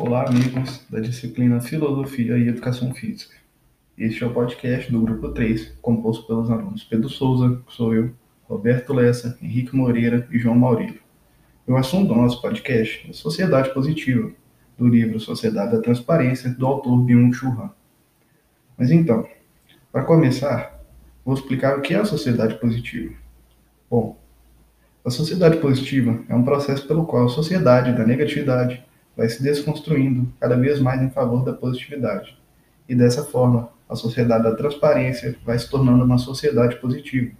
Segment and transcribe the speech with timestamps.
[0.00, 3.34] Olá, amigos da disciplina Filosofia e Educação Física.
[3.98, 8.12] Este é o podcast do Grupo 3, composto pelos alunos Pedro Souza, que sou eu,
[8.44, 11.00] Roberto Lessa, Henrique Moreira e João Maurílio.
[11.66, 14.30] O assunto do nosso podcast é Sociedade Positiva,
[14.78, 17.70] do livro Sociedade da Transparência, do autor Byung-Chul Han.
[18.78, 19.28] Mas então,
[19.90, 20.80] para começar,
[21.24, 23.14] vou explicar o que é a sociedade positiva.
[23.90, 24.16] Bom,
[25.04, 28.86] a sociedade positiva é um processo pelo qual a sociedade da negatividade
[29.18, 32.38] vai se desconstruindo cada vez mais em favor da positividade.
[32.88, 37.32] E dessa forma, a sociedade da transparência vai se tornando uma sociedade positiva.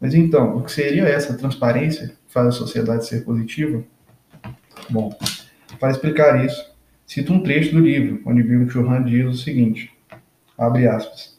[0.00, 3.84] Mas então, o que seria essa transparência que faz a sociedade ser positiva?
[4.90, 5.16] Bom,
[5.78, 6.74] para explicar isso,
[7.06, 9.92] cito um trecho do livro, onde Byung-Chul Han diz o seguinte,
[10.58, 11.38] abre aspas,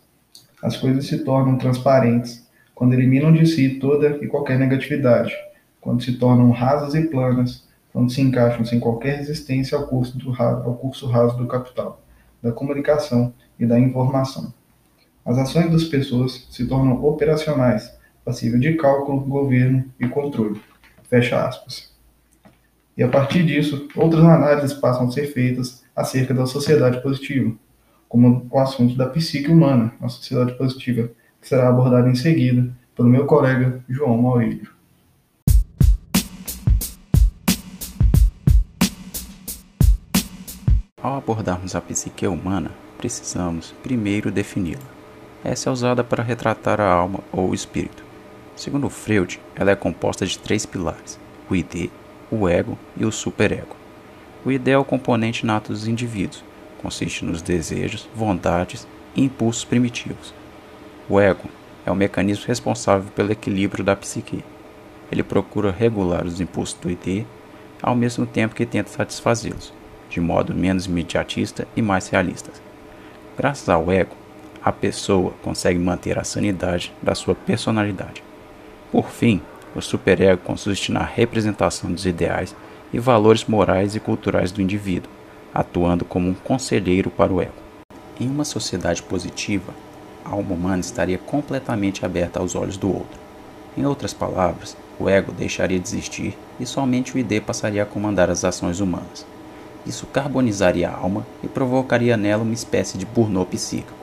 [0.63, 5.33] as coisas se tornam transparentes quando eliminam de si toda e qualquer negatividade,
[5.81, 10.33] quando se tornam rasas e planas, quando se encaixam sem qualquer resistência ao curso, do,
[10.41, 12.01] ao curso raso do capital,
[12.41, 14.53] da comunicação e da informação.
[15.25, 17.91] As ações das pessoas se tornam operacionais,
[18.23, 20.61] passíveis de cálculo, governo e controle.
[21.09, 21.91] Fecha aspas.
[22.95, 27.53] E a partir disso, outras análises passam a ser feitas acerca da sociedade positiva,
[28.07, 31.09] como o assunto da psique humana, a sociedade positiva,
[31.41, 34.78] que será abordado em seguida pelo meu colega João Maurílio.
[41.01, 44.81] Ao abordarmos a psique humana, precisamos primeiro defini-la.
[45.41, 48.03] Essa é usada para retratar a alma ou o espírito.
[48.53, 51.17] Segundo Freud, ela é composta de três pilares:
[51.49, 51.89] o id,
[52.29, 53.77] o ego e o superego.
[54.45, 56.43] O id é o componente nato dos indivíduos,
[56.81, 60.33] consiste nos desejos, vontades e impulsos primitivos.
[61.07, 61.47] O ego
[61.85, 64.43] é o mecanismo responsável pelo equilíbrio da psique.
[65.09, 67.25] Ele procura regular os impulsos do id
[67.81, 69.78] ao mesmo tempo que tenta satisfazê-los
[70.09, 72.51] de modo menos imediatista e mais realista.
[73.37, 74.15] Graças ao ego,
[74.61, 78.23] a pessoa consegue manter a sanidade da sua personalidade.
[78.91, 79.41] Por fim,
[79.75, 82.55] o superego consiste na representação dos ideais
[82.91, 85.11] e valores morais e culturais do indivíduo,
[85.53, 87.53] atuando como um conselheiro para o ego.
[88.19, 89.73] Em uma sociedade positiva,
[90.25, 93.19] a alma humana estaria completamente aberta aos olhos do outro.
[93.77, 98.29] Em outras palavras, o ego deixaria de existir e somente o ID passaria a comandar
[98.29, 99.25] as ações humanas.
[99.85, 103.93] Isso carbonizaria a alma e provocaria nela uma espécie de burnout psíquico.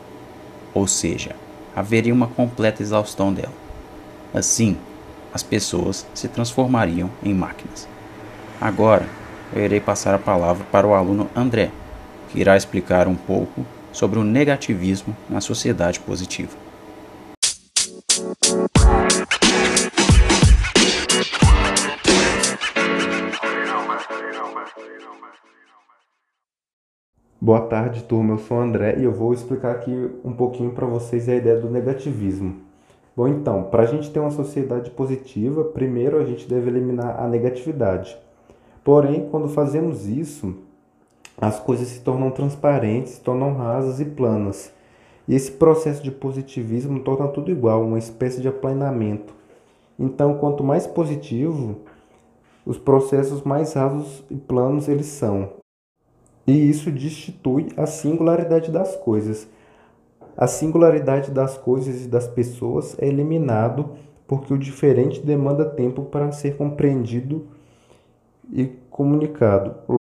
[0.72, 1.36] Ou seja,
[1.74, 3.52] haveria uma completa exaustão dela.
[4.34, 4.76] Assim,
[5.32, 7.86] as pessoas se transformariam em máquinas.
[8.60, 9.06] Agora,
[9.52, 11.70] eu irei passar a palavra para o aluno André,
[12.30, 16.56] que irá explicar um pouco sobre o negativismo na sociedade positiva.
[27.46, 28.34] Boa tarde, turma.
[28.34, 31.56] Eu sou o André e eu vou explicar aqui um pouquinho para vocês a ideia
[31.56, 32.56] do negativismo.
[33.16, 37.28] Bom, então, para a gente ter uma sociedade positiva, primeiro a gente deve eliminar a
[37.28, 38.18] negatividade.
[38.82, 40.56] Porém, quando fazemos isso,
[41.40, 44.72] as coisas se tornam transparentes, se tornam rasas e planas.
[45.28, 49.32] E esse processo de positivismo torna tudo igual, uma espécie de aplanamento.
[49.96, 51.76] Então, quanto mais positivo,
[52.66, 55.55] os processos mais rasos e planos eles são.
[56.46, 59.48] E isso destitui a singularidade das coisas.
[60.36, 63.90] A singularidade das coisas e das pessoas é eliminado
[64.28, 67.46] porque o diferente demanda tempo para ser compreendido
[68.52, 69.98] e comunicado.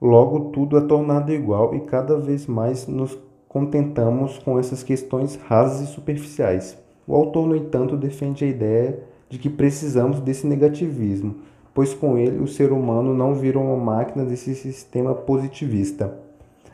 [0.00, 3.18] Logo, tudo é tornado igual e cada vez mais nos
[3.48, 6.78] contentamos com essas questões rasas e superficiais.
[7.06, 11.36] O autor, no entanto, defende a ideia de que precisamos desse negativismo
[11.78, 16.12] pois com ele o ser humano não vira uma máquina desse sistema positivista.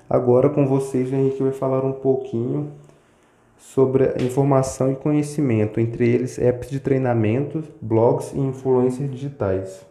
[0.08, 2.73] Agora com vocês o Henrique vai falar um pouquinho
[3.58, 9.84] sobre informação e conhecimento, entre eles apps de treinamento, blogs e influências digitais.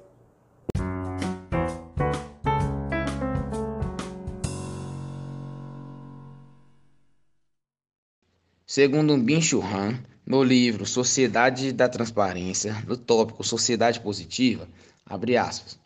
[8.66, 14.68] Segundo Bin Han, no livro Sociedade da Transparência, no tópico Sociedade Positiva,
[15.14, 15.78] Abre aspas.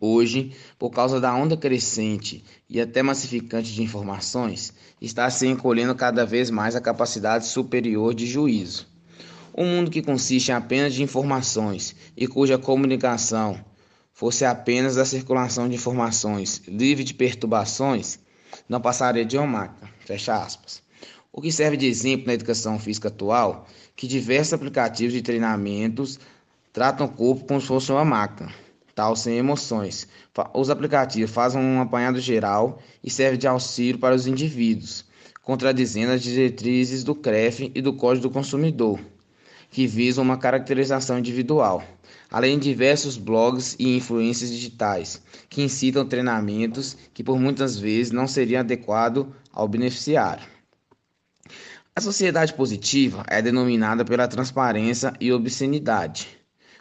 [0.00, 6.26] Hoje, por causa da onda crescente e até massificante de informações, está se encolhendo cada
[6.26, 8.88] vez mais a capacidade superior de juízo.
[9.56, 13.64] Um mundo que consiste apenas de informações e cuja comunicação
[14.12, 18.18] fosse apenas a circulação de informações livre de perturbações,
[18.68, 19.88] não passaria de uma máquina.
[20.00, 20.82] Fecha aspas.
[21.32, 26.18] O que serve de exemplo na educação física atual, que diversos aplicativos de treinamentos
[26.78, 28.52] tratam o corpo como se fosse uma máquina.
[28.94, 30.06] tal sem emoções.
[30.54, 35.04] Os aplicativos fazem um apanhado geral e servem de auxílio para os indivíduos,
[35.42, 39.00] contradizendo as diretrizes do CREF e do Código do Consumidor,
[39.72, 41.82] que visam uma caracterização individual,
[42.30, 48.28] além de diversos blogs e influências digitais, que incitam treinamentos que por muitas vezes não
[48.28, 50.46] seriam adequados ao beneficiário.
[51.96, 56.37] A sociedade positiva é denominada pela transparência e obscenidade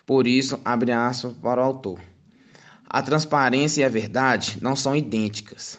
[0.07, 2.00] por isso, abre aspas para o autor.
[2.89, 5.77] A transparência e a verdade não são idênticas.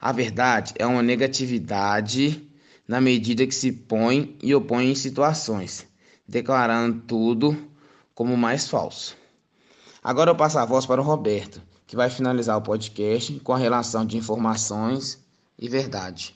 [0.00, 2.48] A verdade é uma negatividade
[2.86, 5.84] na medida que se põe e opõe em situações,
[6.26, 7.68] declarando tudo
[8.14, 9.16] como mais falso.
[10.04, 13.58] Agora eu passo a voz para o Roberto, que vai finalizar o podcast com a
[13.58, 15.18] relação de informações
[15.58, 16.32] e verdade.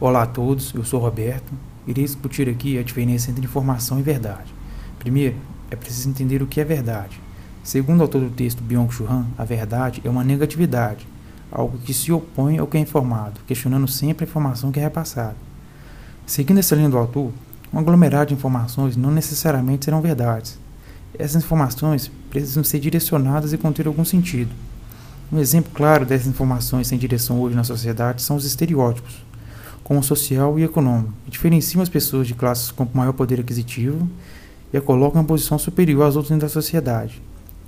[0.00, 4.54] Olá a todos, eu sou Roberto irei discutir aqui a diferença entre informação e verdade.
[4.98, 5.36] Primeiro,
[5.70, 7.18] é preciso entender o que é verdade.
[7.64, 11.08] Segundo o autor do texto Byung-Chul Han, a verdade é uma negatividade,
[11.50, 15.36] algo que se opõe ao que é informado, questionando sempre a informação que é repassada.
[16.26, 17.32] Seguindo essa linha do autor,
[17.72, 20.58] um aglomerado de informações não necessariamente serão verdades.
[21.18, 24.50] Essas informações precisam ser direcionadas e conter algum sentido.
[25.32, 29.27] Um exemplo claro dessas informações sem direção hoje na sociedade são os estereótipos
[29.88, 34.06] como social e econômico, que diferenciam as pessoas de classes com maior poder aquisitivo
[34.70, 37.22] e a colocam em posição superior às outras da sociedade.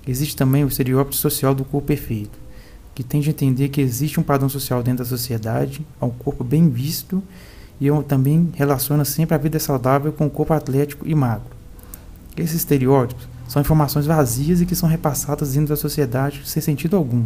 [0.06, 2.38] Existe também o estereótipo social do corpo perfeito,
[2.94, 6.44] que tende a entender que existe um padrão social dentro da sociedade, a um corpo
[6.44, 7.22] bem visto,
[7.80, 11.56] e também relaciona sempre a vida saudável com o corpo atlético e magro.
[12.36, 17.24] Esses estereótipos são informações vazias e que são repassadas dentro da sociedade sem sentido algum.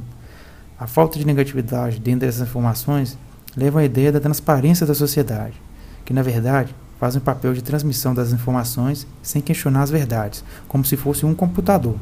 [0.79, 3.19] A falta de negatividade dentro dessas informações
[3.57, 5.61] levam à ideia da transparência da sociedade,
[6.05, 10.97] que na verdade fazem papel de transmissão das informações sem questionar as verdades, como se
[10.97, 11.97] fosse um computador.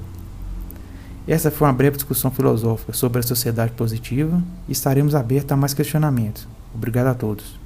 [1.26, 5.72] Essa foi uma breve discussão filosófica sobre a sociedade positiva e estaremos abertos a mais
[5.72, 6.48] questionamentos.
[6.74, 7.61] Obrigado a todos.